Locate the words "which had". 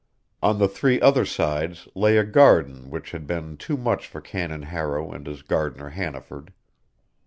2.89-3.27